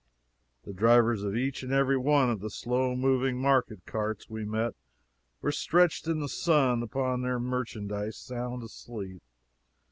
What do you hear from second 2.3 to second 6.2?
of the slow moving market carts we met were stretched in